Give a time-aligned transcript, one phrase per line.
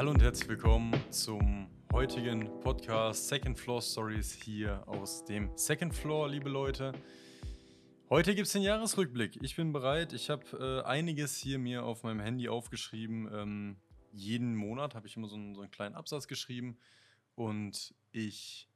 [0.00, 6.28] Hallo und herzlich willkommen zum heutigen Podcast Second Floor Stories hier aus dem Second Floor,
[6.28, 6.92] liebe Leute.
[8.10, 9.38] Heute gibt es den Jahresrückblick.
[9.42, 10.12] Ich bin bereit.
[10.12, 13.30] Ich habe äh, einiges hier mir auf meinem Handy aufgeschrieben.
[13.32, 13.76] Ähm,
[14.12, 16.78] jeden Monat habe ich immer so einen, so einen, kleinen Absatz geschrieben
[17.34, 18.69] und ich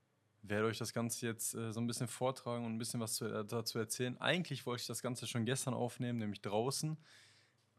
[0.47, 3.25] werde euch das Ganze jetzt äh, so ein bisschen vortragen und ein bisschen was zu,
[3.27, 4.17] äh, dazu erzählen.
[4.19, 6.97] Eigentlich wollte ich das Ganze schon gestern aufnehmen, nämlich draußen.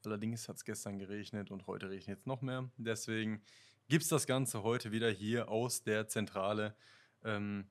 [0.04, 2.70] Allerdings hat es gestern geregnet und heute regnet es noch mehr.
[2.78, 3.42] Deswegen
[3.88, 6.76] gibt es das Ganze heute wieder hier aus der Zentrale.
[7.24, 7.68] Ähm,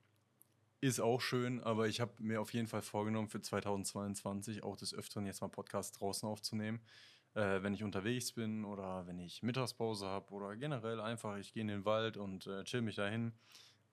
[0.81, 4.95] ist auch schön, aber ich habe mir auf jeden Fall vorgenommen, für 2022 auch des
[4.95, 6.81] Öfteren jetzt mal Podcast draußen aufzunehmen.
[7.35, 11.63] Äh, wenn ich unterwegs bin oder wenn ich Mittagspause habe oder generell einfach, ich gehe
[11.63, 13.33] in den Wald und äh, chill mich dahin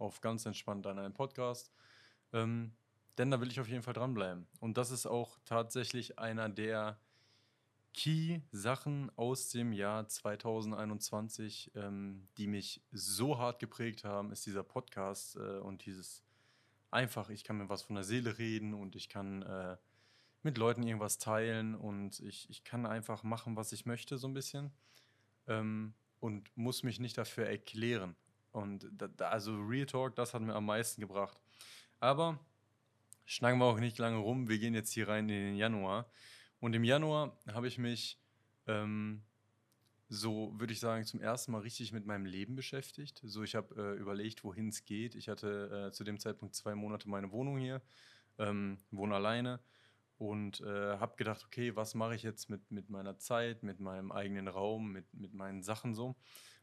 [0.02, 1.72] auf ganz entspannt an einen Podcast.
[2.34, 2.74] Ähm,
[3.18, 4.48] denn da will ich auf jeden Fall dranbleiben.
[4.60, 7.00] Und das ist auch tatsächlich einer der
[7.94, 15.36] Key-Sachen aus dem Jahr 2021, ähm, die mich so hart geprägt haben, ist dieser Podcast
[15.36, 16.24] äh, und dieses
[16.90, 19.78] einfach, ich kann mir was von der Seele reden und ich kann äh,
[20.44, 24.34] mit Leuten irgendwas teilen und ich, ich kann einfach machen, was ich möchte, so ein
[24.34, 24.72] bisschen.
[25.48, 28.16] Ähm, und muss mich nicht dafür erklären.
[28.52, 31.40] Und da, da, also Real Talk, das hat mir am meisten gebracht.
[32.00, 32.40] Aber
[33.26, 34.50] schnacken wir auch nicht lange rum.
[34.50, 36.10] Wir gehen jetzt hier rein in den Januar.
[36.60, 38.20] Und im Januar habe ich mich
[38.68, 39.24] ähm,
[40.10, 43.22] so, würde ich sagen, zum ersten Mal richtig mit meinem Leben beschäftigt.
[43.24, 45.16] So, ich habe äh, überlegt, wohin es geht.
[45.16, 47.82] Ich hatte äh, zu dem Zeitpunkt zwei Monate meine Wohnung hier,
[48.38, 49.62] ähm, wohne alleine
[50.18, 54.12] und äh, habe gedacht, okay, was mache ich jetzt mit, mit meiner Zeit, mit meinem
[54.12, 56.16] eigenen Raum, mit, mit meinen Sachen so.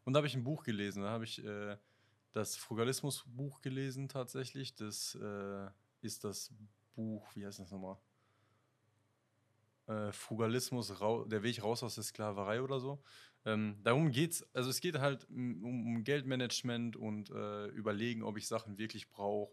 [0.08, 1.02] Und da habe ich ein Buch gelesen.
[1.02, 1.76] Da habe ich äh,
[2.32, 4.74] das Frugalismus-Buch gelesen tatsächlich.
[4.74, 5.68] Das äh,
[6.00, 6.50] ist das
[6.94, 7.98] Buch, wie heißt das nochmal?
[9.88, 10.94] äh, Frugalismus,
[11.28, 13.02] der Weg raus aus der Sklaverei oder so.
[13.44, 18.46] Ähm, darum es, also es geht halt um, um Geldmanagement und äh, überlegen, ob ich
[18.46, 19.52] Sachen wirklich brauche,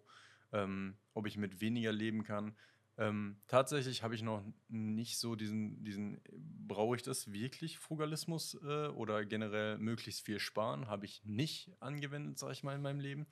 [0.52, 2.56] ähm, ob ich mit weniger leben kann.
[2.98, 8.88] Ähm, tatsächlich habe ich noch nicht so diesen, diesen brauche ich das wirklich, Frugalismus äh,
[8.88, 13.28] oder generell möglichst viel sparen, habe ich nicht angewendet, sage ich mal, in meinem Leben,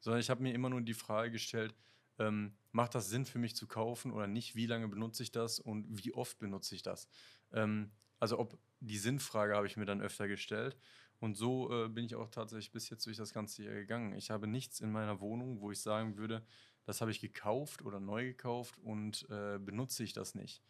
[0.00, 1.74] sondern ich habe mir immer nur die Frage gestellt,
[2.18, 4.56] ähm, macht das Sinn für mich zu kaufen oder nicht?
[4.56, 7.08] Wie lange benutze ich das und wie oft benutze ich das?
[7.52, 10.76] Ähm, also ob die Sinnfrage habe ich mir dann öfter gestellt.
[11.20, 14.14] Und so äh, bin ich auch tatsächlich bis jetzt durch das ganze Jahr gegangen.
[14.14, 16.44] Ich habe nichts in meiner Wohnung, wo ich sagen würde,
[16.84, 20.62] das habe ich gekauft oder neu gekauft und äh, benutze ich das nicht.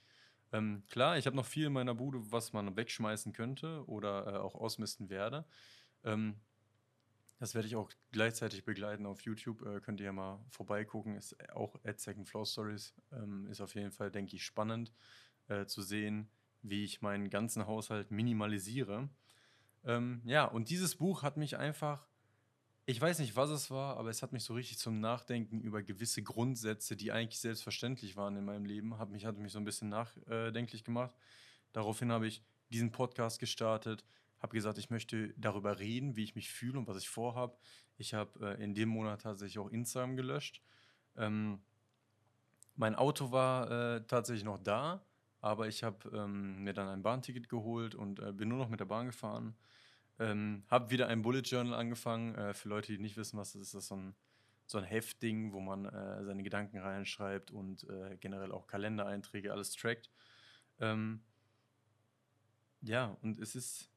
[0.53, 4.37] Ähm, klar, ich habe noch viel in meiner Bude, was man wegschmeißen könnte oder äh,
[4.39, 5.45] auch ausmisten werde.
[6.05, 6.37] Ähm,
[7.41, 9.67] das werde ich auch gleichzeitig begleiten auf YouTube.
[9.67, 11.17] Äh, könnt ihr ja mal vorbeigucken.
[11.17, 12.95] Ist auch at Second Floor Stories.
[13.13, 14.93] Ähm, ist auf jeden Fall, denke ich, spannend
[15.49, 16.31] äh, zu sehen,
[16.63, 19.09] wie ich meinen ganzen Haushalt minimalisiere.
[19.85, 22.09] Ähm, ja, und dieses Buch hat mich einfach,
[22.87, 25.83] ich weiß nicht, was es war, aber es hat mich so richtig zum Nachdenken über
[25.83, 29.65] gewisse Grundsätze, die eigentlich selbstverständlich waren in meinem Leben, hat mich, hat mich so ein
[29.65, 31.15] bisschen nachdenklich gemacht.
[31.73, 34.05] Daraufhin habe ich diesen Podcast gestartet,
[34.39, 37.57] habe gesagt, ich möchte darüber reden, wie ich mich fühle und was ich vorhabe.
[37.97, 40.61] Ich habe äh, in dem Monat tatsächlich auch Instagram gelöscht.
[41.17, 41.61] Ähm,
[42.77, 45.07] mein Auto war äh, tatsächlich noch da,
[45.41, 48.81] aber ich habe ähm, mir dann ein Bahnticket geholt und äh, bin nur noch mit
[48.81, 49.57] der Bahn gefahren.
[50.19, 52.35] Ähm, habe wieder ein Bullet Journal angefangen.
[52.35, 54.15] Äh, für Leute, die nicht wissen, was das ist, das ist so ein,
[54.67, 59.73] so ein Heftding, wo man äh, seine Gedanken reinschreibt und äh, generell auch Kalendereinträge, alles
[59.73, 60.11] trackt.
[60.81, 61.23] Ähm,
[62.83, 63.91] ja, und es ist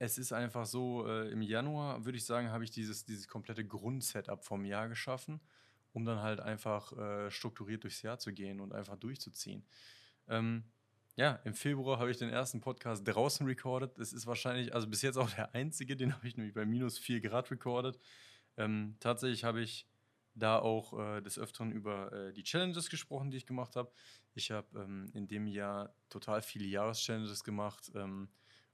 [0.00, 3.66] es ist einfach so, äh, im Januar würde ich sagen, habe ich dieses, dieses komplette
[3.66, 5.40] Grundsetup vom Jahr geschaffen,
[5.92, 9.62] um dann halt einfach äh, strukturiert durchs Jahr zu gehen und einfach durchzuziehen.
[10.26, 10.64] Ähm,
[11.16, 13.98] ja, im Februar habe ich den ersten Podcast draußen recorded.
[13.98, 16.98] Das ist wahrscheinlich, also bis jetzt auch der einzige, den habe ich nämlich bei minus
[16.98, 17.98] 4 Grad recorded.
[18.56, 19.86] Ähm, tatsächlich habe ich
[20.34, 23.92] da auch äh, des Öfteren über äh, die Challenges gesprochen, die ich gemacht habe.
[24.34, 27.90] Ich habe ähm, in dem Jahr total viele Jahreschallenges gemacht.
[27.94, 28.30] Ähm,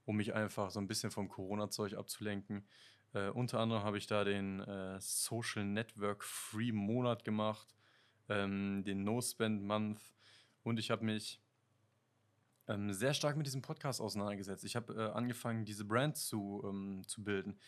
[0.07, 2.65] um mich einfach so ein bisschen vom Corona-Zeug abzulenken.
[3.13, 7.75] Äh, unter anderem habe ich da den äh, Social Network Free Monat gemacht,
[8.29, 10.01] ähm, den No Spend Month
[10.63, 11.41] und ich habe mich
[12.67, 14.63] ähm, sehr stark mit diesem Podcast auseinandergesetzt.
[14.63, 17.59] Ich habe äh, angefangen, diese Brand zu, ähm, zu bilden.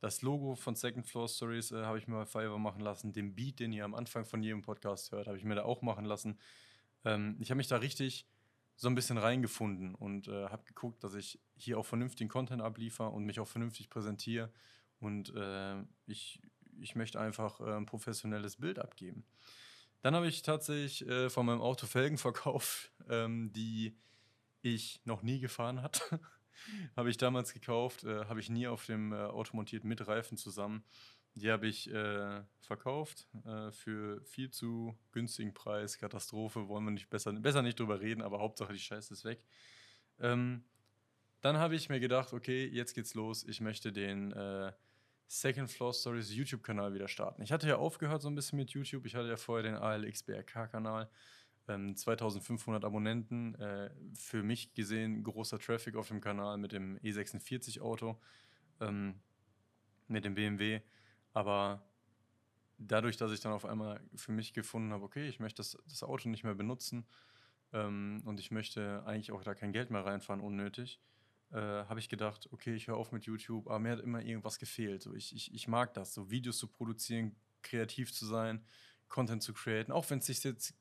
[0.00, 3.12] Das Logo von Second Floor Stories äh, habe ich mir bei Fiverr machen lassen.
[3.12, 5.82] Den Beat, den ihr am Anfang von jedem Podcast hört, habe ich mir da auch
[5.82, 6.38] machen lassen.
[7.04, 8.28] Ähm, ich habe mich da richtig
[8.76, 13.08] so ein bisschen reingefunden und äh, habe geguckt, dass ich hier auch vernünftigen Content abliefere
[13.10, 14.52] und mich auch vernünftig präsentiere.
[15.00, 16.40] Und äh, ich,
[16.80, 19.24] ich möchte einfach äh, ein professionelles Bild abgeben.
[20.02, 23.98] Dann habe ich tatsächlich äh, von meinem Auto Felgen verkauft, ähm, die
[24.62, 26.20] ich noch nie gefahren hatte.
[26.96, 30.36] habe ich damals gekauft, äh, habe ich nie auf dem äh, Auto montiert mit Reifen
[30.36, 30.84] zusammen.
[31.34, 35.98] Die habe ich äh, verkauft äh, für viel zu günstigen Preis.
[35.98, 39.44] Katastrophe, wollen wir nicht besser, besser nicht drüber reden, aber Hauptsache die Scheiße ist weg.
[40.18, 40.64] Ähm,
[41.40, 43.44] dann habe ich mir gedacht, okay, jetzt geht's los.
[43.44, 44.72] Ich möchte den äh,
[45.28, 47.42] Second Floor Stories YouTube-Kanal wieder starten.
[47.42, 49.06] Ich hatte ja aufgehört so ein bisschen mit YouTube.
[49.06, 51.08] Ich hatte ja vorher den ALXBRK-Kanal.
[51.68, 53.54] Ähm, 2500 Abonnenten.
[53.56, 58.18] Äh, für mich gesehen großer Traffic auf dem Kanal mit dem E46-Auto,
[58.80, 59.20] ähm,
[60.06, 60.80] mit dem BMW.
[61.32, 61.88] Aber
[62.78, 66.02] dadurch, dass ich dann auf einmal für mich gefunden habe, okay, ich möchte das, das
[66.02, 67.06] Auto nicht mehr benutzen
[67.72, 71.00] ähm, und ich möchte eigentlich auch da kein Geld mehr reinfahren, unnötig,
[71.50, 74.58] äh, habe ich gedacht, okay, ich höre auf mit YouTube, aber mir hat immer irgendwas
[74.58, 75.02] gefehlt.
[75.02, 78.64] So, ich, ich, ich mag das, so Videos zu produzieren, kreativ zu sein,
[79.08, 80.74] Content zu createn, auch wenn es sich jetzt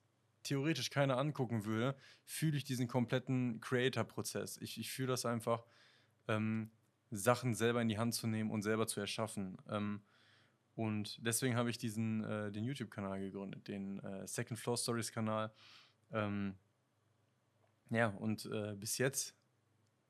[0.47, 1.95] theoretisch keiner angucken würde,
[2.25, 4.57] fühle ich diesen kompletten Creator-Prozess.
[4.57, 5.65] Ich, ich fühle das einfach,
[6.27, 6.71] ähm,
[7.09, 9.57] Sachen selber in die Hand zu nehmen und selber zu erschaffen.
[9.69, 10.01] Ähm,
[10.75, 15.51] und deswegen habe ich diesen, äh, den YouTube-Kanal gegründet, den äh, Second Floor Stories-Kanal.
[16.11, 16.55] Ähm,
[17.89, 19.35] ja, und äh, bis jetzt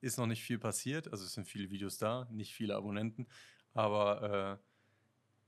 [0.02, 1.12] ist noch nicht viel passiert.
[1.12, 3.28] Also es sind viele Videos da, nicht viele Abonnenten,
[3.74, 4.64] aber äh,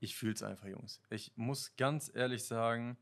[0.00, 1.00] ich fühle es einfach, Jungs.
[1.10, 2.96] Ich muss ganz ehrlich sagen,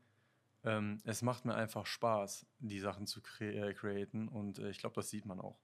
[0.63, 4.79] ähm, es macht mir einfach Spaß, die Sachen zu cre äh, createn und äh, ich
[4.79, 5.59] glaube, das sieht man auch.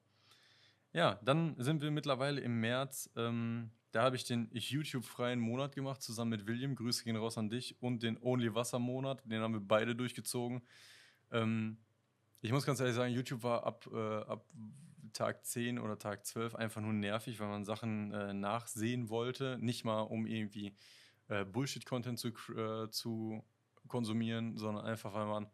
[0.94, 3.10] Ja, dann sind wir mittlerweile im März.
[3.18, 6.76] Ähm, da habe ich den YouTube-freien Monat gemacht, zusammen mit William.
[6.76, 7.82] Grüße gehen raus an dich.
[7.82, 10.62] Und den Only Wasser-Monat, den haben wir beide durchgezogen.
[11.32, 11.78] Ähm,
[12.42, 14.46] ich muss ganz ehrlich sagen, YouTube war ab, äh, ab
[15.12, 19.58] Tag 10 oder Tag 12 einfach nur nervig, weil man Sachen äh, nachsehen wollte.
[19.60, 20.76] Nicht mal, um irgendwie
[21.28, 23.44] äh, Bullshit-Content zu, äh, zu
[23.88, 25.48] konsumieren, sondern einfach, weil man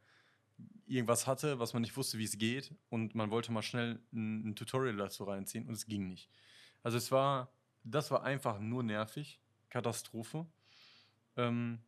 [0.85, 4.49] irgendwas hatte, was man nicht wusste, wie es geht und man wollte mal schnell ein,
[4.49, 6.29] ein, Tutorial dazu reinziehen und es ging nicht.
[6.83, 7.51] Also es war,
[7.83, 9.39] das war einfach nur nervig,
[9.69, 10.45] Katastrophe.
[11.37, 11.79] Ähm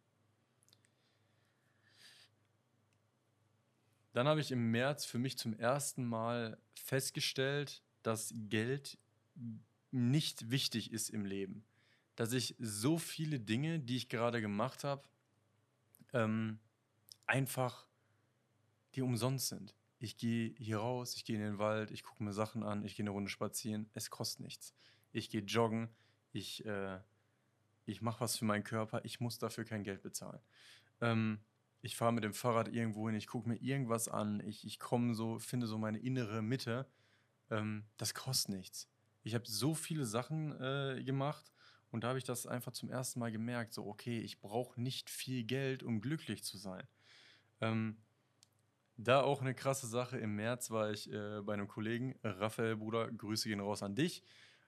[4.14, 8.98] dann habe ich im März für mich zum ersten Mal festgestellt, dass Geld
[9.92, 11.66] nicht wichtig ist im Leben.
[12.16, 15.04] Dass ich so viele Dinge, die ich gerade gemacht habe,
[16.14, 16.60] ähm,
[17.26, 17.88] einfach
[18.96, 19.76] die umsonst sind.
[20.00, 22.96] Ich gehe hier raus, ich gehe in den Wald, ich gucke mir Sachen an, ich
[22.96, 24.74] gehe eine Runde spazieren, es kostet nichts.
[25.12, 25.90] Ich gehe joggen,
[26.32, 27.00] ich, äh,
[27.86, 30.42] ich mache was für meinen Körper, ich muss dafür kein Geld bezahlen.
[31.02, 31.40] Ähm,
[31.82, 35.16] ich fahre mit dem Fahrrad irgendwo hin, ich gucke mir irgendwas an, ich, ich komme
[35.16, 36.88] so, finde so meine innere Mitte.
[37.50, 38.90] Ähm, das kostet nichts.
[39.24, 41.53] Ich habe so viele Sachen äh, gemacht
[41.94, 45.12] und da habe ich das einfach zum ersten Mal gemerkt, so okay, ich brauche nicht
[45.12, 46.88] viel Geld, um glücklich zu sein.
[47.62, 47.98] Ähm,
[48.98, 50.18] da auch eine krasse Sache.
[50.18, 54.24] Im März war ich äh, bei einem Kollegen, Raphael Bruder, Grüße gehen raus an dich.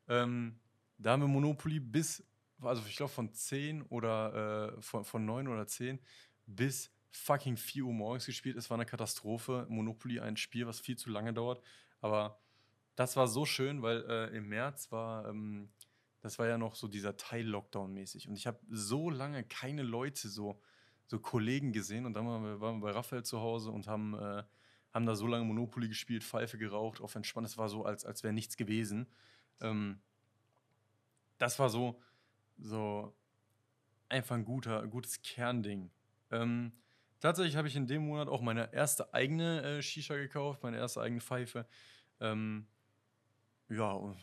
[0.08, 0.60] Ähm,
[1.00, 2.24] da haben wir Monopoly bis,
[2.62, 6.00] also ich glaube von 10 oder äh, von, von 9 oder 10
[6.46, 8.56] bis fucking 4 Uhr morgens gespielt.
[8.56, 9.66] Es war eine Katastrophe.
[9.68, 11.64] Monopoly, ein Spiel, was viel zu lange dauert.
[12.02, 12.40] Aber
[12.96, 15.70] das war so schön, weil äh, im März war, ähm,
[16.26, 18.28] das war ja noch so dieser Teil-Lockdown mäßig.
[18.28, 20.60] Und ich habe so lange keine Leute so
[21.08, 24.16] so Kollegen gesehen und dann waren wir, waren wir bei Raphael zu Hause und haben,
[24.16, 24.44] äh,
[24.94, 27.48] haben da so lange Monopoly gespielt, Pfeife geraucht, auf entspannt.
[27.48, 29.08] Es war so, als, als wäre nichts gewesen.
[29.62, 30.02] Ähm,
[31.38, 32.02] das war so,
[32.58, 33.16] so
[34.10, 35.92] einfach ein guter, gutes Kernding.
[36.32, 36.72] Ähm,
[37.20, 41.02] tatsächlich habe ich in dem Monat auch meine erste eigene äh, Shisha gekauft, meine erste
[41.02, 41.68] eigene Pfeife.
[42.20, 42.68] Ähm,
[43.70, 44.16] ja,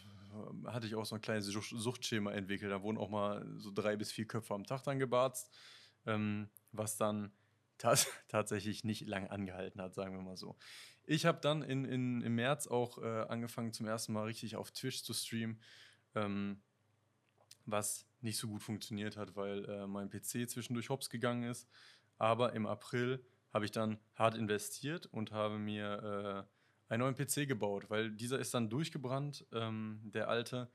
[0.67, 2.71] hatte ich auch so ein kleines Suchtschema entwickelt.
[2.71, 5.53] Da wurden auch mal so drei bis vier Köpfe am Tag dann gebarzt.
[6.07, 7.33] Ähm, was dann
[7.79, 10.57] tats tatsächlich nicht lang angehalten hat, sagen wir mal so.
[11.05, 14.71] Ich habe dann in, in, im März auch äh, angefangen, zum ersten Mal richtig auf
[14.71, 15.61] Twitch zu streamen,
[16.15, 16.63] ähm,
[17.67, 21.69] was nicht so gut funktioniert hat, weil äh, mein PC zwischendurch hops gegangen ist.
[22.19, 26.62] Aber im April habe ich dann hart investiert und habe mir äh,
[26.93, 30.71] einen neuen PC gebaut, weil dieser ist dann durchgebrannt, ähm, der alte.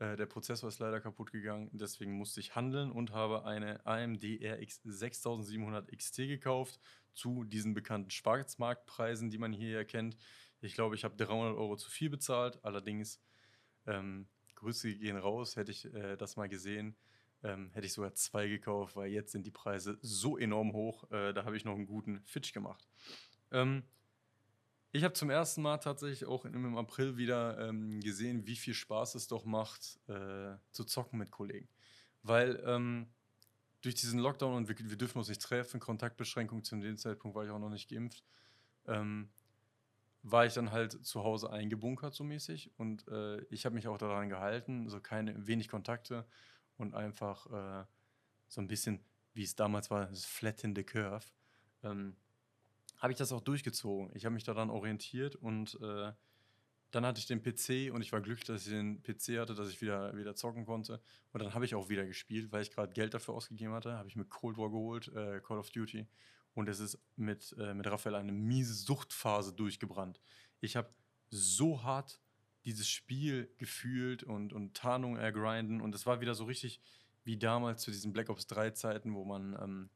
[0.00, 4.24] Äh, der Prozessor ist leider kaputt gegangen, deswegen musste ich handeln und habe eine AMD
[4.42, 6.80] RX 6700 XT gekauft
[7.12, 10.16] zu diesen bekannten Schwarzmarktpreisen, die man hier erkennt.
[10.60, 13.20] Ich glaube, ich habe 300 Euro zu viel bezahlt, allerdings
[13.86, 16.96] ähm, Grüße gehen raus, hätte ich äh, das mal gesehen,
[17.44, 21.32] ähm, hätte ich sogar zwei gekauft, weil jetzt sind die Preise so enorm hoch, äh,
[21.32, 22.88] da habe ich noch einen guten Fitch gemacht.
[23.52, 23.84] Ähm,
[24.92, 29.14] ich habe zum ersten Mal tatsächlich auch im April wieder ähm, gesehen, wie viel Spaß
[29.14, 31.68] es doch macht, äh, zu zocken mit Kollegen.
[32.22, 33.08] Weil ähm,
[33.82, 37.44] durch diesen Lockdown und wir, wir dürfen uns nicht treffen, Kontaktbeschränkung, zu dem Zeitpunkt war
[37.44, 38.24] ich auch noch nicht geimpft,
[38.86, 39.30] ähm,
[40.22, 43.96] war ich dann halt zu Hause eingebunkert so mäßig und äh, ich habe mich auch
[43.96, 46.26] daran gehalten, so keine, wenig Kontakte
[46.76, 47.84] und einfach äh,
[48.48, 49.00] so ein bisschen,
[49.32, 51.26] wie es damals war, das Flatten the Curve,
[51.84, 52.16] ähm,
[53.00, 54.10] habe ich das auch durchgezogen.
[54.14, 56.12] Ich habe mich daran orientiert und äh,
[56.90, 59.68] dann hatte ich den PC und ich war glücklich, dass ich den PC hatte, dass
[59.70, 61.00] ich wieder, wieder zocken konnte.
[61.32, 63.96] Und dann habe ich auch wieder gespielt, weil ich gerade Geld dafür ausgegeben hatte.
[63.96, 66.06] Habe ich mir Cold War geholt, äh, Call of Duty.
[66.54, 70.20] Und es ist mit, äh, mit Raphael eine miese Suchtphase durchgebrannt.
[70.60, 70.92] Ich habe
[71.30, 72.20] so hart
[72.64, 75.80] dieses Spiel gefühlt und, und Tarnung ergrinden.
[75.80, 76.80] Und es war wieder so richtig
[77.22, 79.90] wie damals zu diesen Black Ops 3 Zeiten, wo man ähm,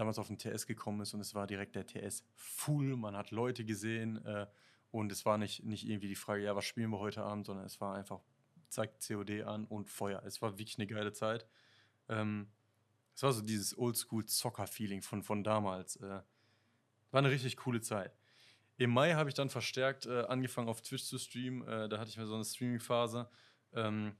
[0.00, 2.96] damals auf den TS gekommen ist und es war direkt der TS full.
[2.96, 4.24] Man hat Leute gesehen.
[4.24, 4.46] Äh,
[4.90, 7.66] und es war nicht, nicht irgendwie die Frage, ja, was spielen wir heute Abend, sondern
[7.66, 8.20] es war einfach,
[8.70, 10.22] zeigt COD an und Feuer.
[10.24, 11.46] Es war wirklich eine geile Zeit.
[12.08, 12.48] Ähm,
[13.14, 15.96] es war so dieses Oldschool-Zocker-Feeling von, von damals.
[15.96, 16.22] Äh,
[17.10, 18.16] war eine richtig coole Zeit.
[18.78, 21.66] Im Mai habe ich dann verstärkt äh, angefangen auf Twitch zu streamen.
[21.68, 23.28] Äh, da hatte ich mir so eine Streaming-Phase.
[23.74, 24.16] Ähm,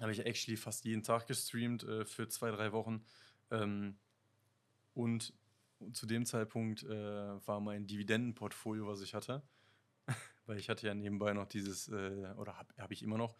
[0.00, 3.04] habe ich actually fast jeden Tag gestreamt äh, für zwei, drei Wochen.
[3.50, 3.96] Ähm,
[4.94, 5.32] und
[5.92, 9.42] zu dem Zeitpunkt äh, war mein Dividendenportfolio, was ich hatte,
[10.46, 13.34] weil ich hatte ja nebenbei noch dieses, äh, oder habe hab ich immer noch,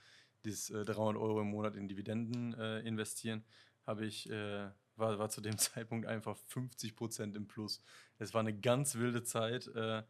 [0.45, 3.45] dieses äh, 300 Euro im Monat in Dividenden äh, investieren,
[3.87, 7.81] habe ich, äh, war, war zu dem Zeitpunkt einfach 50 Prozent im Plus.
[8.19, 10.03] Es war eine ganz wilde Zeit, äh,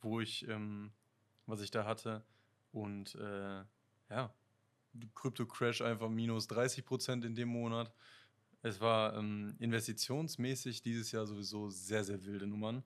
[0.00, 0.92] wo ich, ähm,
[1.46, 2.24] was ich da hatte
[2.72, 3.16] und
[4.10, 4.34] ja,
[5.14, 7.92] Krypto Crash einfach minus 30 Prozent in dem Monat.
[8.64, 12.82] Es war ähm, investitionsmäßig dieses Jahr sowieso sehr, sehr wilde Nummern.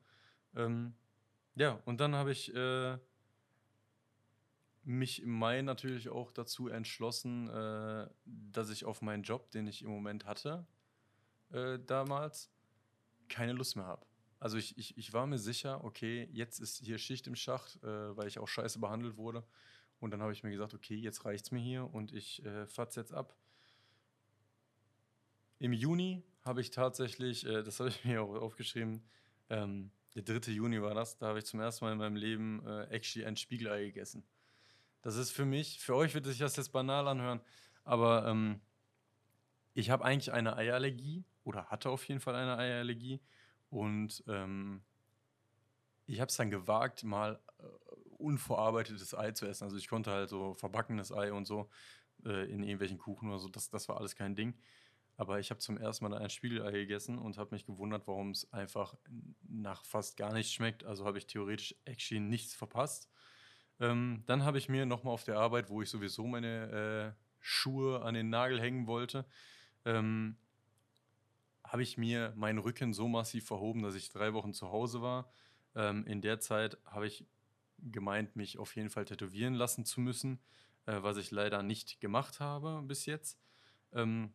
[0.56, 0.92] Ähm,
[1.54, 2.98] ja, und dann habe ich äh,
[4.82, 9.82] mich im Mai natürlich auch dazu entschlossen, äh, dass ich auf meinen Job, den ich
[9.82, 10.66] im Moment hatte,
[11.52, 12.50] äh, damals,
[13.28, 14.04] keine Lust mehr habe.
[14.40, 18.16] Also ich, ich, ich war mir sicher, okay, jetzt ist hier Schicht im Schacht, äh,
[18.16, 19.44] weil ich auch scheiße behandelt wurde.
[20.00, 22.66] Und dann habe ich mir gesagt, okay, jetzt reicht es mir hier und ich äh,
[22.66, 23.36] fahr's jetzt ab.
[25.58, 29.02] Im Juni habe ich tatsächlich, äh, das habe ich mir auch aufgeschrieben,
[29.50, 30.52] ähm, der 3.
[30.52, 33.36] Juni war das, da habe ich zum ersten Mal in meinem Leben äh, actually ein
[33.36, 34.24] Spiegelei gegessen.
[35.02, 37.40] Das ist für mich, für euch wird sich das jetzt banal anhören,
[37.84, 38.60] aber ähm,
[39.74, 43.20] ich habe eigentlich eine Eierallergie oder hatte auf jeden Fall eine Eierallergie
[43.70, 44.82] und ähm,
[46.06, 47.62] ich habe es dann gewagt, mal äh,
[48.16, 49.64] unverarbeitetes Ei zu essen.
[49.64, 51.68] Also ich konnte halt so verbackenes Ei und so
[52.24, 54.58] äh, in irgendwelchen Kuchen oder so, das, das war alles kein Ding.
[55.18, 58.50] Aber ich habe zum ersten Mal ein Spiegelei gegessen und habe mich gewundert, warum es
[58.52, 58.94] einfach
[59.48, 60.84] nach fast gar nichts schmeckt.
[60.84, 63.10] Also habe ich theoretisch actually nichts verpasst.
[63.80, 68.02] Ähm, dann habe ich mir nochmal auf der Arbeit, wo ich sowieso meine äh, Schuhe
[68.02, 69.26] an den Nagel hängen wollte,
[69.84, 70.36] ähm,
[71.64, 75.32] habe ich mir meinen Rücken so massiv verhoben, dass ich drei Wochen zu Hause war.
[75.74, 77.26] Ähm, in der Zeit habe ich
[77.78, 80.40] gemeint, mich auf jeden Fall tätowieren lassen zu müssen,
[80.86, 83.40] äh, was ich leider nicht gemacht habe bis jetzt.
[83.92, 84.32] Ähm,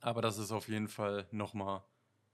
[0.00, 1.82] aber das ist auf jeden Fall nochmal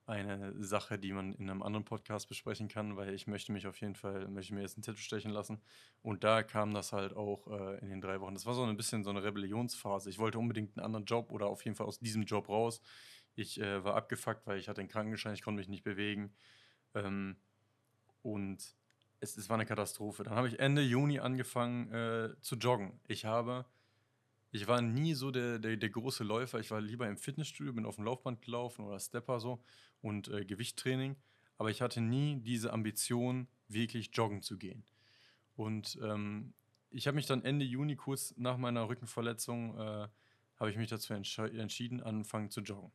[0.07, 3.81] eine Sache, die man in einem anderen Podcast besprechen kann, weil ich möchte mich auf
[3.81, 5.61] jeden Fall, möchte mir jetzt ein Tattoo stechen lassen.
[6.01, 8.35] Und da kam das halt auch äh, in den drei Wochen.
[8.35, 10.09] Das war so ein bisschen so eine Rebellionsphase.
[10.09, 12.81] Ich wollte unbedingt einen anderen Job oder auf jeden Fall aus diesem Job raus.
[13.35, 16.33] Ich äh, war abgefuckt, weil ich hatte einen Krankenschein, ich konnte mich nicht bewegen.
[16.95, 17.37] Ähm,
[18.23, 18.77] und
[19.19, 20.23] es, es war eine Katastrophe.
[20.23, 23.01] Dann habe ich Ende Juni angefangen äh, zu joggen.
[23.09, 23.67] Ich habe
[24.51, 26.61] ich war nie so der, der, der große Läufer.
[26.61, 29.63] Ich war lieber im Fitnessstudio, bin auf dem Laufband gelaufen oder Stepper so
[30.01, 31.17] und äh, Gewichttraining.
[31.59, 34.85] Aber ich hatte nie diese Ambition, wirklich joggen zu gehen.
[35.57, 36.55] Und ähm,
[36.91, 40.09] ich habe mich dann Ende Juni, kurz nach meiner Rückenverletzung, äh,
[40.59, 42.93] habe ich mich dazu entschieden, anfangen zu joggen.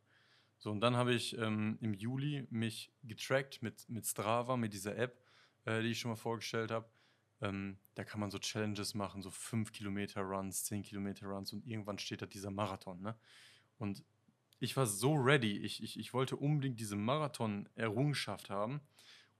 [0.57, 4.95] So, und dann habe ich ähm, im Juli mich getrackt mit, mit Strava, mit dieser
[4.95, 5.19] App,
[5.65, 6.87] äh, die ich schon mal vorgestellt habe.
[7.41, 11.65] Ähm, da kann man so Challenges machen, so 5 Kilometer Runs, 10 Kilometer Runs und
[11.65, 13.01] irgendwann steht da dieser Marathon.
[13.01, 13.15] Ne?
[13.77, 14.03] Und
[14.59, 15.57] ich war so ready.
[15.57, 18.79] Ich, ich, ich wollte unbedingt diese Marathon-Errungenschaft haben.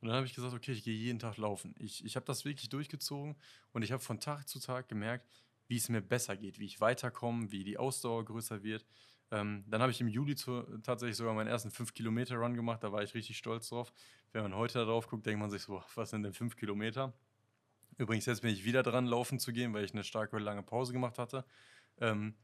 [0.01, 1.75] Und dann habe ich gesagt, okay, ich gehe jeden Tag laufen.
[1.77, 3.36] Ich, ich habe das wirklich durchgezogen
[3.72, 5.29] und ich habe von Tag zu Tag gemerkt,
[5.67, 8.84] wie es mir besser geht, wie ich weiterkomme, wie die Ausdauer größer wird.
[9.29, 12.84] Ähm, dann habe ich im Juli zu, tatsächlich sogar meinen ersten 5-Kilometer-Run gemacht.
[12.84, 13.93] Da war ich richtig stolz drauf.
[14.31, 17.13] Wenn man heute darauf guckt, denkt man sich so, was sind denn 5 Kilometer?
[17.98, 20.93] Übrigens, jetzt bin ich wieder dran, laufen zu gehen, weil ich eine starke lange Pause
[20.93, 21.45] gemacht hatte
[22.00, 22.36] ähm,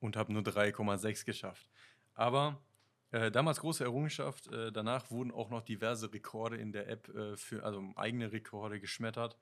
[0.00, 1.68] und habe nur 3,6 geschafft.
[2.14, 2.60] Aber
[3.12, 4.48] äh, damals große Errungenschaft.
[4.48, 8.80] Äh, danach wurden auch noch diverse Rekorde in der App, äh, für, also eigene Rekorde
[8.80, 9.38] geschmettert.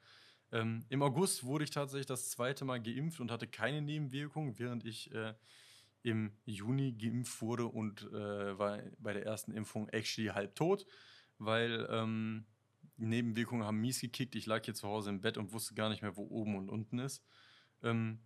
[0.53, 4.85] Ähm, Im August wurde ich tatsächlich das zweite Mal geimpft und hatte keine Nebenwirkungen, während
[4.85, 5.35] ich äh,
[6.03, 10.87] im Juni geimpft wurde und äh, war bei der ersten Impfung actually halb tot,
[11.39, 12.45] weil ähm,
[12.97, 14.35] Nebenwirkungen haben mies gekickt.
[14.35, 16.69] Ich lag hier zu Hause im Bett und wusste gar nicht mehr, wo oben und
[16.69, 17.25] unten ist.
[17.83, 18.21] Ähm,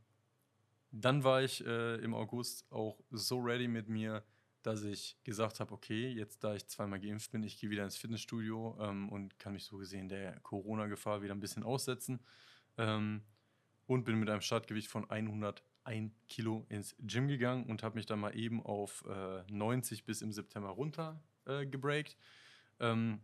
[0.90, 4.24] dann war ich äh, im August auch so ready mit mir,
[4.62, 7.96] dass ich gesagt habe, okay, jetzt da ich zweimal geimpft bin, ich gehe wieder ins
[7.96, 12.20] Fitnessstudio ähm, und kann mich so gesehen der Corona-Gefahr wieder ein bisschen aussetzen.
[12.76, 13.22] Ähm,
[13.86, 18.20] und bin mit einem Startgewicht von 101 Kilo ins Gym gegangen und habe mich dann
[18.20, 22.16] mal eben auf äh, 90 bis im September runter äh, gebreakt.
[22.80, 23.20] Ähm,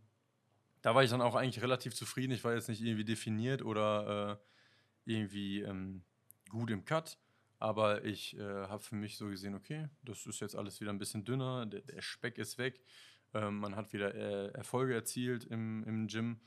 [0.85, 2.31] da war ich dann auch eigentlich relativ zufrieden.
[2.31, 6.03] Ich war jetzt nicht irgendwie definiert oder äh, irgendwie ähm,
[6.49, 7.17] gut im Cut.
[7.57, 10.99] Aber ich äh, habe für mich so gesehen, okay, das ist jetzt alles wieder ein
[10.99, 12.83] bisschen dünner, der, der Speck ist weg,
[13.33, 16.39] ähm, man hat wieder äh, Erfolge erzielt im, im Gym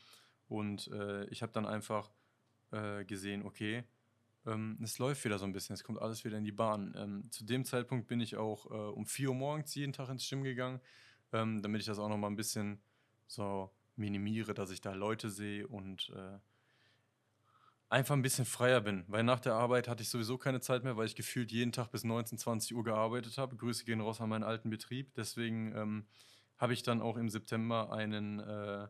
[0.46, 2.12] und äh, ich habe dann einfach
[2.70, 3.82] äh, gesehen, okay,
[4.46, 6.94] ähm, es läuft wieder so ein bisschen, es kommt alles wieder in die Bahn.
[6.96, 10.28] Ähm, zu dem Zeitpunkt bin ich auch äh, um 4 Uhr morgens jeden Tag ins
[10.28, 10.80] Gym gegangen,
[11.32, 12.80] ähm, damit ich das auch nochmal ein bisschen
[13.26, 16.38] so minimiere, dass ich da Leute sehe und äh,
[17.90, 20.96] einfach ein bisschen freier bin, weil nach der Arbeit hatte ich sowieso keine Zeit mehr,
[20.96, 23.56] weil ich gefühlt jeden Tag bis 19, 20 Uhr gearbeitet habe.
[23.56, 25.14] Grüße gehen raus an meinen alten Betrieb.
[25.14, 26.06] Deswegen ähm,
[26.58, 28.88] habe ich dann auch im September einen, äh,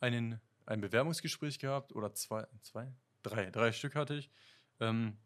[0.00, 4.30] einen, ein Bewerbungsgespräch gehabt oder zwei, zwei, drei, drei Stück hatte ich
[4.80, 5.18] ähm,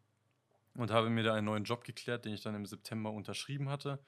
[0.75, 4.03] und habe mir da einen neuen Job geklärt, den ich dann im September unterschrieben hatte.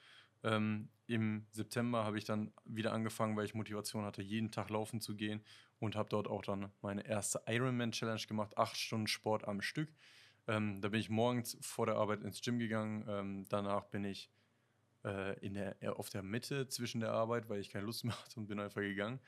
[0.45, 5.01] Ähm, Im September habe ich dann wieder angefangen, weil ich Motivation hatte, jeden Tag laufen
[5.01, 5.43] zu gehen
[5.79, 9.89] und habe dort auch dann meine erste Ironman Challenge gemacht, acht Stunden Sport am Stück.
[10.47, 13.05] Ähm, da bin ich morgens vor der Arbeit ins Gym gegangen.
[13.07, 14.29] Ähm, danach bin ich
[15.03, 18.39] äh, in der, auf der Mitte zwischen der Arbeit, weil ich keine Lust mehr hatte
[18.39, 19.19] und bin einfach gegangen.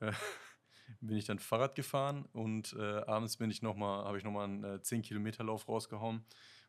[0.00, 0.12] Äh,
[1.00, 5.44] bin ich dann Fahrrad gefahren und äh, abends habe ich nochmal einen äh, 10 Kilometer
[5.44, 6.24] Lauf rausgehauen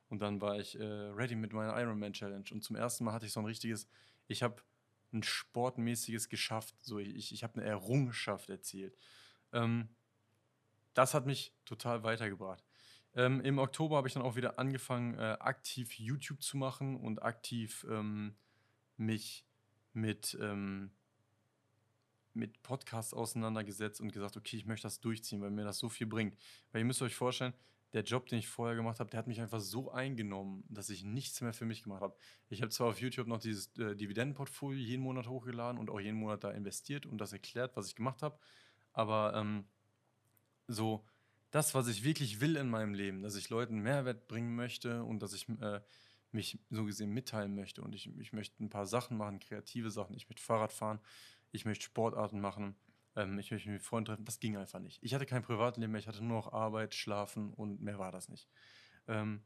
[0.09, 2.45] und dann war ich äh, ready mit meiner Ironman Challenge.
[2.51, 3.87] Und zum ersten Mal hatte ich so ein richtiges,
[4.27, 4.61] ich habe
[5.13, 6.75] ein sportmäßiges geschafft.
[6.81, 8.97] So, ich, ich habe eine Errungenschaft erzielt.
[9.53, 9.89] Ähm,
[10.93, 12.63] das hat mich total weitergebracht.
[13.13, 17.23] Ähm, Im Oktober habe ich dann auch wieder angefangen, äh, aktiv YouTube zu machen und
[17.23, 18.35] aktiv ähm,
[18.97, 19.45] mich
[19.93, 20.91] mit, ähm,
[22.33, 26.07] mit Podcasts auseinandergesetzt und gesagt, okay, ich möchte das durchziehen, weil mir das so viel
[26.07, 26.37] bringt.
[26.71, 27.53] Weil ihr müsst euch vorstellen,
[27.93, 31.03] der Job, den ich vorher gemacht habe, der hat mich einfach so eingenommen, dass ich
[31.03, 32.15] nichts mehr für mich gemacht habe.
[32.49, 36.17] Ich habe zwar auf YouTube noch dieses äh, Dividendenportfolio jeden Monat hochgeladen und auch jeden
[36.17, 38.37] Monat da investiert und das erklärt, was ich gemacht habe,
[38.93, 39.65] aber ähm,
[40.67, 41.03] so
[41.51, 45.23] das, was ich wirklich will in meinem Leben, dass ich Leuten Mehrwert bringen möchte und
[45.23, 45.81] dass ich äh,
[46.31, 50.15] mich so gesehen mitteilen möchte und ich, ich möchte ein paar Sachen machen, kreative Sachen,
[50.15, 50.99] ich möchte Fahrrad fahren,
[51.51, 52.75] ich möchte Sportarten machen,
[53.19, 54.25] ähm, ich möchte mich mit Freunden treffen.
[54.25, 54.99] Das ging einfach nicht.
[55.03, 58.29] Ich hatte kein Privatleben mehr, ich hatte nur noch Arbeit, Schlafen und mehr war das
[58.29, 58.47] nicht.
[59.07, 59.41] Ähm,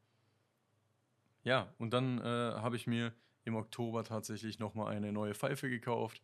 [1.44, 6.22] ja, und dann äh, habe ich mir im Oktober tatsächlich nochmal eine neue Pfeife gekauft.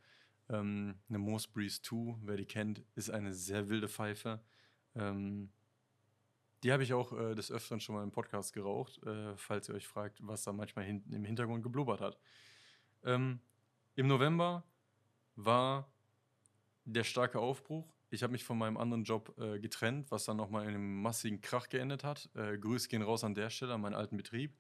[0.50, 4.42] Ähm, eine Moose Breeze 2, wer die kennt, ist eine sehr wilde Pfeife.
[4.96, 5.52] Ähm,
[6.64, 9.76] die habe ich auch äh, des Öfteren schon mal im Podcast geraucht, äh, falls ihr
[9.76, 12.20] euch fragt, was da manchmal hinten im Hintergrund geblubbert hat.
[13.04, 13.40] Ähm,
[13.96, 14.64] Im November
[15.36, 15.90] war
[16.94, 17.94] der starke Aufbruch.
[18.10, 21.42] Ich habe mich von meinem anderen Job äh, getrennt, was dann nochmal in einem massigen
[21.42, 22.30] Krach geendet hat.
[22.34, 24.58] Äh, Grüße gehen raus an der Stelle, an meinen alten Betrieb,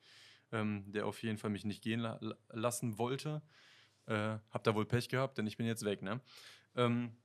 [0.52, 3.42] ähm, der auf jeden Fall mich nicht gehen la lassen wollte.
[4.06, 6.04] Äh, hab da wohl Pech gehabt, denn ich bin jetzt weg.
[6.04, 6.22] Ne?
[6.76, 7.16] Ähm,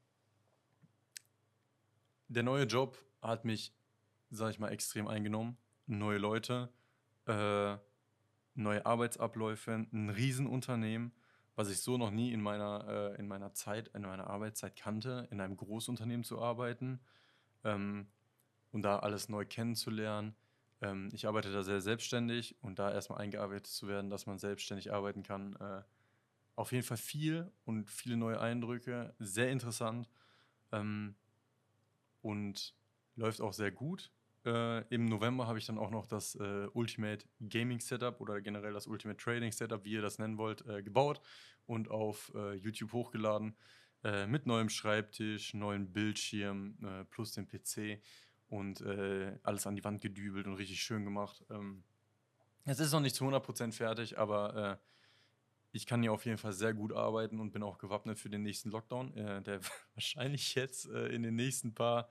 [2.28, 3.74] der neue Job hat mich,
[4.30, 5.58] sag ich mal, extrem eingenommen.
[5.86, 6.70] Neue Leute,
[7.26, 7.76] äh,
[8.54, 11.12] neue Arbeitsabläufe, ein Riesenunternehmen
[11.56, 15.28] was ich so noch nie in meiner, äh, in meiner Zeit, in meiner Arbeitszeit kannte,
[15.30, 17.00] in einem Großunternehmen zu arbeiten
[17.64, 18.08] ähm,
[18.72, 20.34] und da alles neu kennenzulernen.
[20.80, 24.92] Ähm, ich arbeite da sehr selbstständig und da erstmal eingearbeitet zu werden, dass man selbstständig
[24.92, 25.56] arbeiten kann.
[25.56, 25.82] Äh,
[26.56, 30.08] auf jeden Fall viel und viele neue Eindrücke, sehr interessant
[30.72, 31.16] ähm,
[32.22, 32.74] und
[33.16, 34.10] läuft auch sehr gut.
[34.44, 38.74] Äh, Im November habe ich dann auch noch das äh, Ultimate Gaming Setup oder generell
[38.74, 41.20] das Ultimate Trading Setup, wie ihr das nennen wollt, äh, gebaut
[41.66, 43.57] und auf äh, YouTube hochgeladen.
[44.02, 48.02] Äh, mit neuem Schreibtisch, neuen Bildschirm äh, plus dem PC
[48.48, 48.83] und
[49.42, 51.42] alles an die Wand gedübelt und richtig schön gemacht.
[51.50, 51.83] Ähm,
[52.66, 54.78] es ist noch nicht zu 100% fertig, aber
[55.72, 58.42] ich kann hier auf jeden Fall sehr gut arbeiten und bin auch gewappnet für den
[58.42, 59.12] nächsten Lockdown,
[59.44, 59.61] der
[59.94, 62.09] wahrscheinlich jetzt in den nächsten paar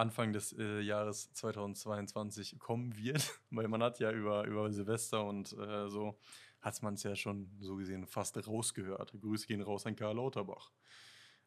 [0.00, 5.52] Anfang des äh, Jahres 2022 kommen wird, weil man hat ja über, über Silvester und
[5.52, 6.18] äh, so,
[6.60, 9.14] hat man es ja schon so gesehen fast rausgehört.
[9.20, 10.72] Grüße gehen raus an Karl Lauterbach.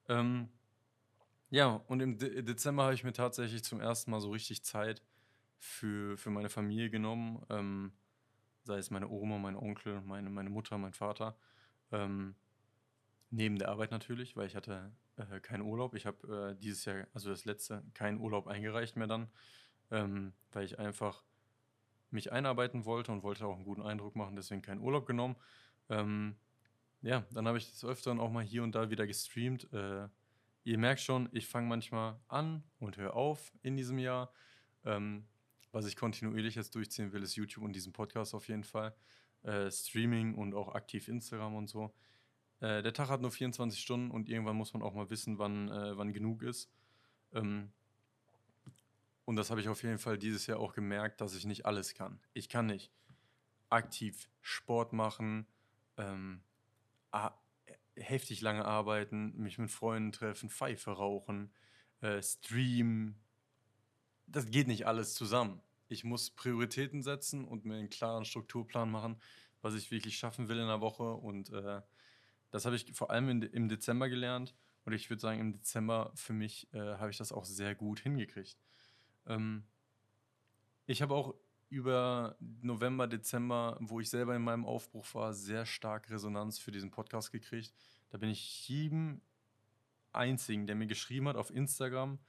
[0.09, 0.49] Ähm,
[1.49, 5.03] ja, und im De Dezember habe ich mir tatsächlich zum ersten Mal so richtig Zeit
[5.59, 7.45] für, für meine Familie genommen.
[7.49, 7.93] Ähm,
[8.63, 11.37] sei es meine Oma, mein Onkel, meine, meine Mutter, mein Vater.
[11.91, 12.35] Ähm,
[13.34, 15.96] neben der Arbeit natürlich, weil ich hatte äh, keinen Urlaub.
[15.96, 19.28] Ich habe äh, dieses Jahr, also das letzte, keinen Urlaub eingereicht mehr dann,
[19.89, 21.24] ähm, weil ich einfach
[22.12, 25.36] mich einarbeiten wollte und wollte auch einen guten Eindruck machen, deswegen keinen Urlaub genommen.
[25.89, 26.36] Ähm,
[27.02, 29.67] ja, dann habe ich des Öfteren auch mal hier und da wieder gestreamt.
[29.74, 30.08] Äh,
[30.63, 34.32] ihr merkt schon, ich fange manchmal an und höre auf in diesem Jahr.
[34.86, 35.26] Ähm,
[35.72, 38.96] was ich kontinuierlich jetzt durchziehen will, ist YouTube und diesen Podcast auf jeden Fall.
[39.41, 41.96] Äh, Streaming und auch aktiv Instagram und so.
[42.63, 45.69] Äh, der Tag hat nur 24 Stunden und irgendwann muss man auch mal wissen, wann,
[45.69, 46.71] äh, wann genug ist.
[47.34, 47.73] Ähm,
[49.26, 51.93] und das habe ich auf jeden Fall dieses Jahr auch gemerkt, dass ich nicht alles
[51.93, 52.21] kann.
[52.32, 52.89] Ich kann nicht
[53.69, 55.45] aktiv Sport machen,
[55.97, 56.41] ähm,
[57.95, 61.52] heftig lange arbeiten, mich mit Freunden treffen, Pfeife rauchen,
[61.99, 63.19] äh, streamen.
[64.26, 65.62] Das geht nicht alles zusammen.
[65.89, 69.19] Ich muss Prioritäten setzen und mir einen klaren Strukturplan machen,
[69.62, 71.13] was ich wirklich schaffen will in der Woche.
[71.13, 71.82] Und äh,
[72.53, 74.53] das habe ich vor allem in, im Dezember gelernt.
[74.85, 77.99] Und ich würde sagen, im Dezember für mich äh, habe ich das auch sehr gut
[77.99, 78.59] hingekriegt.
[79.25, 79.63] Ähm,
[80.85, 81.33] ich habe auch
[81.69, 86.91] über November, Dezember, wo ich selber in meinem Aufbruch war, sehr stark Resonanz für diesen
[86.91, 87.73] Podcast gekriegt.
[88.11, 89.21] Da bin ich jedem
[90.11, 92.19] einzigen, der mir geschrieben hat auf Instagram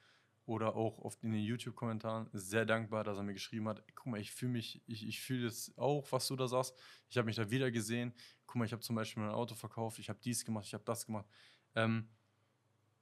[0.46, 4.20] oder auch oft in den YouTube-Kommentaren, sehr dankbar, dass er mir geschrieben hat, guck mal,
[4.20, 6.76] ich fühle mich, ich, ich fühle das auch, was du da sagst.
[7.09, 8.12] Ich habe mich da wieder gesehen.
[8.46, 10.85] Guck mal, ich habe zum Beispiel mein Auto verkauft, ich habe dies gemacht, ich habe
[10.85, 11.26] das gemacht.
[11.74, 12.09] Ähm,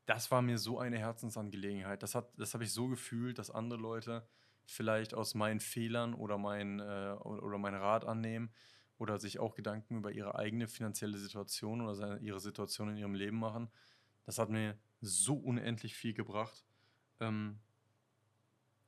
[0.06, 2.02] das war mir so eine Herzensangelegenheit.
[2.02, 4.26] Das, das habe ich so gefühlt, dass andere Leute
[4.64, 8.52] vielleicht aus meinen Fehlern oder mein, äh, oder mein Rat annehmen
[8.98, 13.14] oder sich auch Gedanken über ihre eigene finanzielle Situation oder seine, ihre Situation in ihrem
[13.14, 13.68] Leben machen.
[14.26, 16.64] Das hat mir so unendlich viel gebracht.
[17.22, 17.58] Ähm,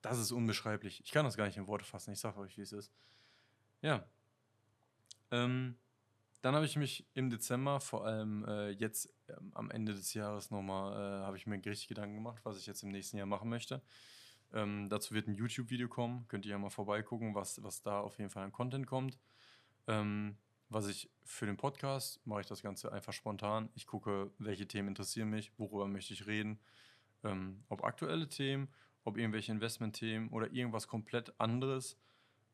[0.02, 1.00] das ist unbeschreiblich.
[1.02, 2.12] Ich kann das gar nicht in Worte fassen.
[2.12, 2.92] Ich sage euch, wie es ist.
[3.80, 4.04] Ja.
[5.30, 5.76] Ähm,
[6.42, 10.50] dann habe ich mich im Dezember, vor allem äh, jetzt ähm, am Ende des Jahres
[10.50, 13.48] nochmal, äh, habe ich mir richtig Gedanken gemacht, was ich jetzt im nächsten Jahr machen
[13.48, 13.80] möchte.
[14.52, 16.28] Ähm, dazu wird ein YouTube-Video kommen.
[16.28, 19.18] Könnt ihr ja mal vorbeigucken, was, was da auf jeden Fall an Content kommt.
[19.86, 20.36] Ähm,
[20.68, 23.70] was ich für den Podcast mache ich das Ganze einfach spontan.
[23.74, 26.60] Ich gucke, welche Themen interessieren mich, worüber möchte ich reden.
[27.24, 28.68] Ähm, ob aktuelle Themen,
[29.02, 31.98] ob irgendwelche Investment-Themen oder irgendwas komplett anderes.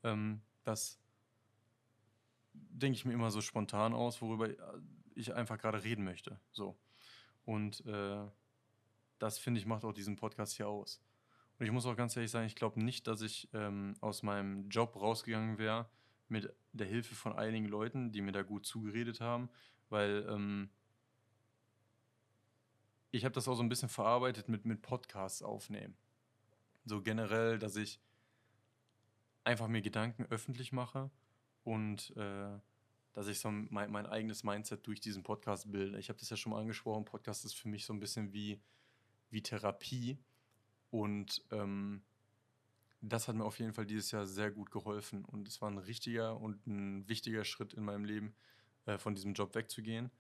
[0.03, 0.99] Ähm, das
[2.53, 4.49] denke ich mir immer so spontan aus, worüber
[5.15, 6.41] ich einfach gerade reden möchte.
[6.51, 6.77] So.
[7.45, 8.27] Und äh,
[9.19, 11.01] das finde ich macht auch diesen Podcast hier aus.
[11.59, 14.69] Und ich muss auch ganz ehrlich sagen, ich glaube nicht, dass ich ähm, aus meinem
[14.71, 15.89] Job rausgegangen wäre
[16.29, 19.51] mit der Hilfe von einigen Leuten, die mir da gut zugeredet haben,
[19.91, 20.71] weil ähm,
[23.11, 25.97] ich habe das auch so ein bisschen verarbeitet mit, mit Podcasts aufnehmen.
[26.85, 28.01] So generell, dass ich
[29.45, 31.11] einfach mir Gedanken öffentlich mache
[31.65, 32.59] und äh,
[33.13, 35.99] dass ich so mein, mein eigenes Mindset durch diesen Podcast bilde.
[35.99, 38.61] Ich habe das ja schon mal angesprochen, Podcast ist für mich so ein bisschen wie,
[39.31, 40.19] wie Therapie
[40.91, 42.03] und ähm,
[43.03, 45.25] das hat mir auf jeden Fall dieses Jahr sehr gut geholfen.
[45.25, 48.35] Und es war ein richtiger und ein wichtiger Schritt in meinem Leben,
[48.85, 50.11] äh, von diesem Job wegzugehen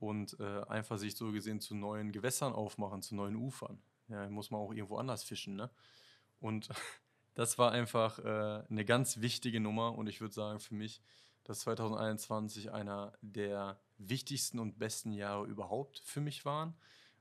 [0.00, 3.80] und äh, einfach sich so gesehen zu neuen Gewässern aufmachen, zu neuen Ufern.
[4.08, 5.70] Ja, muss man auch irgendwo anders fischen, ne?
[6.40, 6.68] Und
[7.34, 11.00] das war einfach äh, eine ganz wichtige Nummer und ich würde sagen für mich,
[11.44, 16.74] dass 2021 einer der wichtigsten und besten Jahre überhaupt für mich waren,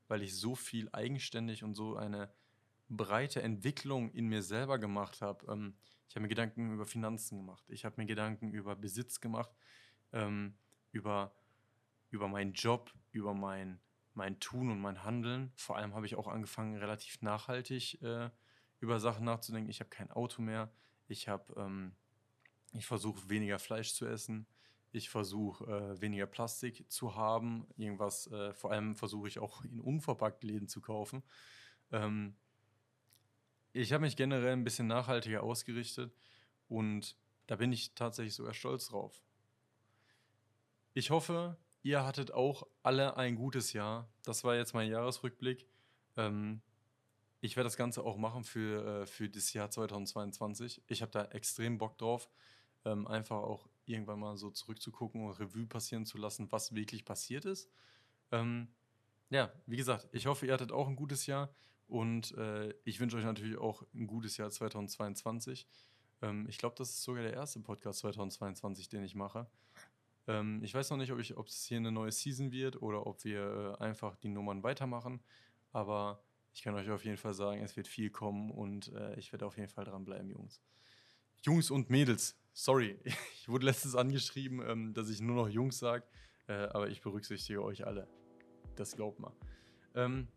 [0.07, 2.31] weil ich so viel eigenständig und so eine
[2.89, 5.45] breite Entwicklung in mir selber gemacht habe.
[5.51, 5.75] Ähm,
[6.07, 7.63] ich habe mir Gedanken über Finanzen gemacht.
[7.69, 9.51] Ich habe mir Gedanken über Besitz gemacht,
[10.11, 10.55] ähm,
[10.91, 11.31] über,
[12.10, 13.80] über meinen Job, über mein,
[14.13, 15.52] mein Tun und mein Handeln.
[15.56, 18.30] Vor allem habe ich auch angefangen, relativ nachhaltig äh,
[18.80, 19.69] über Sachen nachzudenken.
[19.69, 20.72] Ich habe kein Auto mehr.
[21.08, 21.95] Ich habe, ähm,
[22.74, 24.48] ich versuche weniger Fleisch zu essen.
[24.91, 27.67] Ich versuche äh, weniger Plastik zu haben.
[27.78, 31.24] Irgendwas, äh, vor allem versuche ich auch in unverpackt Läden zu kaufen.
[31.91, 32.36] Ähm,
[33.72, 36.12] ich habe mich generell ein bisschen nachhaltiger ausgerichtet
[36.67, 39.24] und da bin ich tatsächlich sogar stolz drauf.
[40.93, 41.56] Ich hoffe,
[41.89, 44.08] ihr hattet auch alle ein gutes Jahr.
[44.23, 45.65] Das war jetzt mein Jahresrückblick.
[46.17, 46.62] Ähm,
[47.41, 50.84] ich werde das Ganze auch machen für, äh, für das Jahr 2022.
[50.86, 52.30] Ich habe da extrem Bock drauf,
[52.86, 57.45] ähm, einfach auch irgendwann mal so zurückzugucken und Revue passieren zu lassen, was wirklich passiert
[57.45, 57.71] ist.
[58.32, 58.67] Ähm,
[59.32, 61.49] ja, wie gesagt, ich hoffe, ihr hattet auch ein gutes Jahr.
[61.88, 65.67] Und äh, ich wünsche euch natürlich auch ein gutes Jahr 2022.
[66.21, 69.47] Ähm, ich glaube, das ist sogar der erste Podcast 2022, den ich mache.
[70.29, 73.77] Ähm, ich weiß noch nicht, ob, es hier eine neue Season wird oder ob wir
[73.79, 75.19] äh, einfach die Nummern weitermachen.
[75.73, 79.31] Aber ich kann euch auf jeden Fall sagen, es wird viel kommen und äh, ich
[79.31, 80.61] werde auf jeden Fall dranbleiben, Jungs.
[81.41, 82.99] Jungs und Mädels, sorry,
[83.33, 86.05] ich wurde letztens angeschrieben, ähm, dass ich nur noch Jungs sage,
[86.47, 88.07] äh, aber ich berücksichtige euch alle.
[88.75, 89.33] Das glaubt mal.
[89.95, 90.27] Ähm,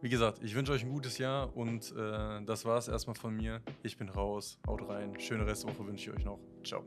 [0.00, 3.34] wie gesagt, ich wünsche euch ein gutes Jahr und äh, das war es erstmal von
[3.34, 3.62] mir.
[3.82, 5.18] Ich bin raus, haut rein.
[5.18, 6.38] Schöne Restwoche wünsche ich euch noch.
[6.62, 6.84] Ciao.